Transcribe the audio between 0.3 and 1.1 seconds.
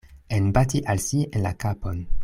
Enbati al